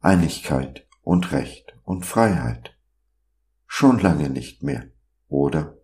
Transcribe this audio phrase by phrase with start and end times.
[0.00, 2.76] Einigkeit und Recht und Freiheit.
[3.66, 4.86] Schon lange nicht mehr,
[5.28, 5.74] oder?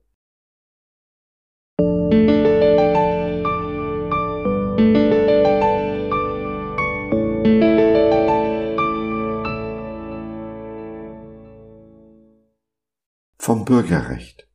[13.38, 14.46] Vom Bürgerrecht.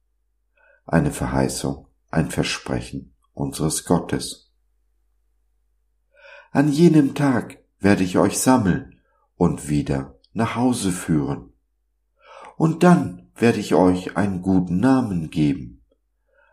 [0.86, 4.54] Eine Verheißung, ein Versprechen unseres Gottes.
[6.52, 8.97] An jenem Tag werde ich euch sammeln
[9.38, 11.54] und wieder nach Hause führen.
[12.58, 15.84] Und dann werde ich euch einen guten Namen geben,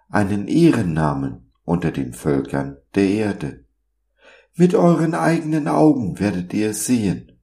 [0.08, 3.64] einen Ehrennamen unter den Völkern der Erde.
[4.54, 7.40] Mit euren eigenen Augen werdet ihr sehen,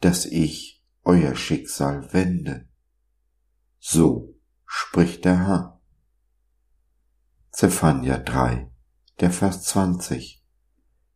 [0.00, 2.68] dass ich euer Schicksal wende.
[3.78, 4.34] So
[4.66, 5.80] spricht der Herr.
[7.50, 8.70] Zephania 3,
[9.20, 10.44] der Vers 20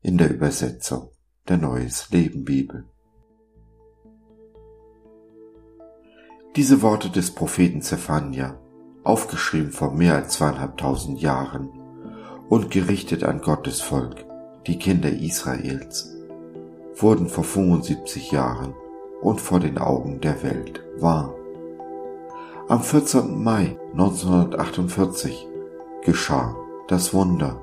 [0.01, 1.13] in der Übersetzung
[1.49, 2.89] der Neues Leben Bibel.
[6.57, 8.55] Diese Worte des Propheten Zephania,
[9.03, 11.69] aufgeschrieben vor mehr als zweieinhalbtausend Jahren
[12.49, 14.25] und gerichtet an Gottes Volk,
[14.69, 16.15] die Kinder Israels,
[16.95, 18.73] wurden vor 75 Jahren
[19.21, 21.35] und vor den Augen der Welt wahr.
[22.69, 23.43] Am 14.
[23.43, 25.49] Mai 1948
[26.05, 26.55] geschah
[26.87, 27.61] das Wunder.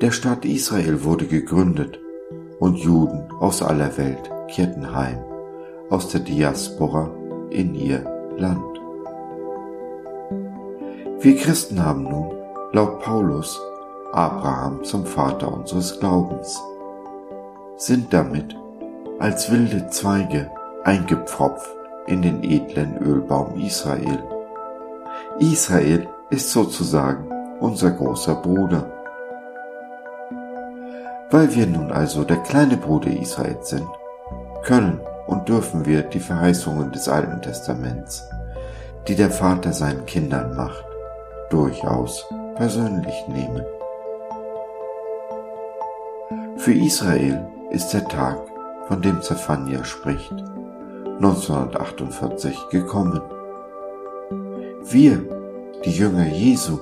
[0.00, 2.00] Der Staat Israel wurde gegründet
[2.60, 5.18] und Juden aus aller Welt kehrten heim
[5.90, 7.19] aus der Diaspora
[7.50, 8.04] in ihr
[8.36, 8.80] Land.
[11.20, 12.32] Wir Christen haben nun,
[12.72, 13.60] laut Paulus,
[14.12, 16.58] Abraham zum Vater unseres Glaubens,
[17.76, 18.56] sind damit
[19.18, 20.50] als wilde Zweige
[20.84, 24.24] eingepfropft in den edlen Ölbaum Israel.
[25.38, 27.30] Israel ist sozusagen
[27.60, 28.90] unser großer Bruder.
[31.30, 33.88] Weil wir nun also der kleine Bruder Israels sind,
[34.64, 35.00] können
[35.30, 38.28] und dürfen wir die Verheißungen des Alten Testaments,
[39.06, 40.84] die der Vater seinen Kindern macht,
[41.50, 42.26] durchaus
[42.56, 43.62] persönlich nehmen.
[46.56, 48.38] Für Israel ist der Tag,
[48.88, 50.34] von dem Zephania spricht,
[51.20, 53.20] 1948 gekommen.
[54.90, 55.22] Wir,
[55.84, 56.78] die Jünger Jesu,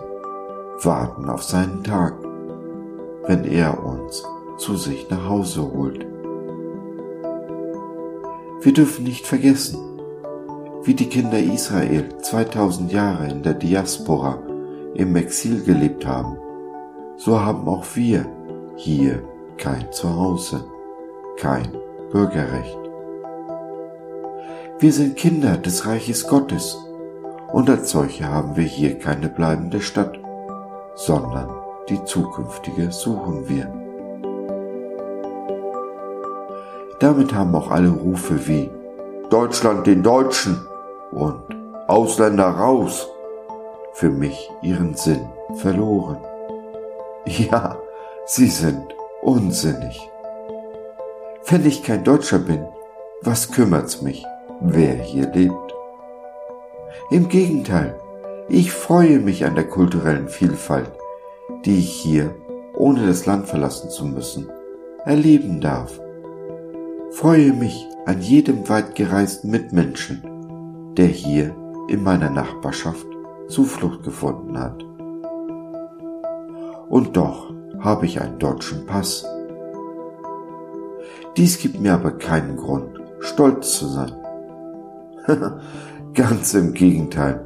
[0.82, 2.14] warten auf seinen Tag,
[3.26, 4.24] wenn er uns
[4.56, 6.06] zu sich nach Hause holt.
[8.60, 9.78] Wir dürfen nicht vergessen,
[10.82, 14.42] wie die Kinder Israel 2000 Jahre in der Diaspora
[14.94, 16.36] im Exil gelebt haben,
[17.16, 18.26] so haben auch wir
[18.74, 19.22] hier
[19.58, 20.64] kein Zuhause,
[21.36, 21.68] kein
[22.10, 22.78] Bürgerrecht.
[24.80, 26.76] Wir sind Kinder des Reiches Gottes
[27.52, 30.18] und als solche haben wir hier keine bleibende Stadt,
[30.96, 31.48] sondern
[31.88, 33.87] die zukünftige suchen wir.
[37.00, 38.70] Damit haben auch alle Rufe wie
[39.30, 40.66] Deutschland den Deutschen
[41.12, 41.40] und
[41.86, 43.08] Ausländer raus
[43.92, 46.18] für mich ihren Sinn verloren.
[47.24, 47.76] Ja,
[48.26, 48.82] sie sind
[49.22, 50.10] unsinnig.
[51.46, 52.66] Wenn ich kein Deutscher bin,
[53.22, 54.24] was kümmert's mich,
[54.60, 55.74] wer hier lebt?
[57.10, 57.98] Im Gegenteil,
[58.48, 60.90] ich freue mich an der kulturellen Vielfalt,
[61.64, 62.34] die ich hier,
[62.74, 64.50] ohne das Land verlassen zu müssen,
[65.04, 66.00] erleben darf
[67.18, 70.22] freue mich an jedem weit gereisten Mitmenschen,
[70.94, 71.52] der hier
[71.88, 73.08] in meiner Nachbarschaft
[73.48, 74.84] Zuflucht gefunden hat.
[76.88, 79.26] Und doch habe ich einen deutschen Pass.
[81.36, 84.12] Dies gibt mir aber keinen Grund, stolz zu sein.
[86.14, 87.44] Ganz im Gegenteil,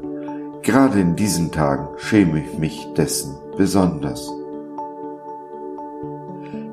[0.60, 4.30] gerade in diesen Tagen schäme ich mich dessen besonders.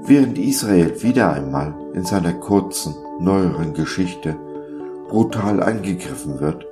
[0.05, 4.35] Während Israel wieder einmal in seiner kurzen, neueren Geschichte
[5.09, 6.65] brutal angegriffen wird,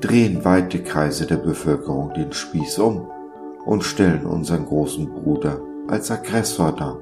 [0.00, 3.06] drehen weite Kreise der Bevölkerung den Spieß um
[3.64, 6.98] und stellen unseren großen Bruder als Aggressor dar.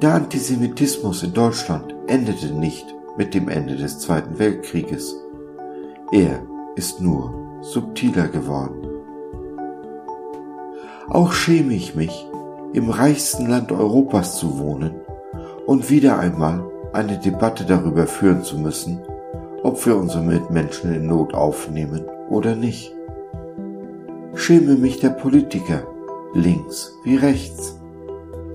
[0.00, 2.86] Der Antisemitismus in Deutschland endete nicht
[3.16, 5.16] mit dem Ende des Zweiten Weltkrieges.
[6.10, 6.42] Er
[6.74, 8.88] ist nur subtiler geworden.
[11.08, 12.26] Auch schäme ich mich,
[12.72, 14.92] im reichsten Land Europas zu wohnen
[15.66, 19.00] und wieder einmal eine Debatte darüber führen zu müssen,
[19.62, 22.94] ob wir unsere Mitmenschen in Not aufnehmen oder nicht.
[24.34, 25.82] Schäme mich der Politiker,
[26.34, 27.78] links wie rechts,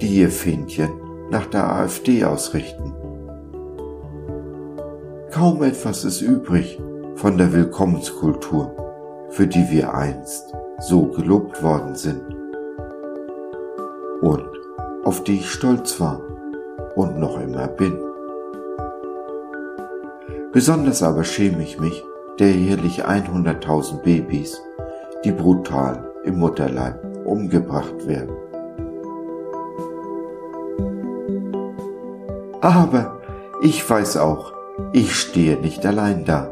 [0.01, 0.89] die ihr Fähnchen
[1.29, 2.93] nach der AfD ausrichten.
[5.31, 6.79] Kaum etwas ist übrig
[7.15, 8.71] von der Willkommenskultur,
[9.29, 12.36] für die wir einst so gelobt worden sind
[14.21, 14.49] und
[15.03, 16.21] auf die ich stolz war
[16.95, 17.97] und noch immer bin.
[20.51, 22.03] Besonders aber schäme ich mich
[22.39, 24.61] der jährlich 100.000 Babys,
[25.23, 28.35] die brutal im Mutterleib umgebracht werden.
[32.61, 33.19] Aber
[33.61, 34.53] ich weiß auch,
[34.93, 36.51] ich stehe nicht allein da.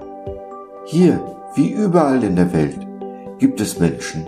[0.85, 1.19] Hier,
[1.55, 2.79] wie überall in der Welt,
[3.39, 4.27] gibt es Menschen,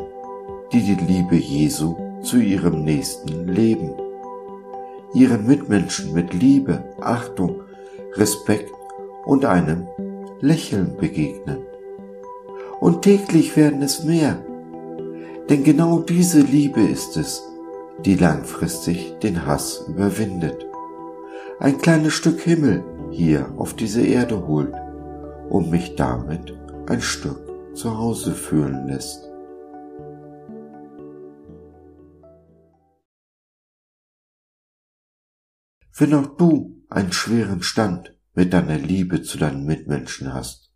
[0.71, 1.95] die die Liebe Jesu
[2.27, 3.93] zu ihrem Nächsten leben,
[5.13, 7.61] ihren Mitmenschen mit Liebe, Achtung,
[8.15, 8.71] Respekt
[9.25, 9.87] und einem
[10.41, 11.59] Lächeln begegnen.
[12.81, 14.37] Und täglich werden es mehr,
[15.49, 17.41] denn genau diese Liebe ist es,
[18.05, 20.67] die langfristig den Hass überwindet.
[21.59, 24.73] Ein kleines Stück Himmel hier auf diese Erde holt
[25.49, 26.53] und mich damit
[26.87, 27.39] ein Stück
[27.73, 29.26] zu Hause fühlen lässt.
[35.99, 40.71] Wenn auch du einen schweren Stand mit deiner Liebe zu deinen Mitmenschen hast,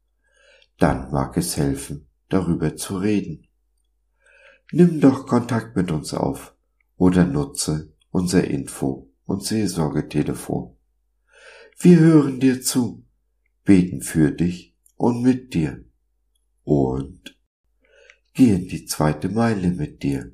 [0.79, 3.47] dann mag es helfen, darüber zu reden.
[4.71, 6.55] Nimm doch Kontakt mit uns auf
[6.97, 10.75] oder nutze unser Info- und Seelsorgetelefon.
[11.77, 13.05] Wir hören dir zu,
[13.63, 15.85] beten für dich und mit dir
[16.63, 17.39] und
[18.33, 20.33] gehen die zweite Meile mit dir.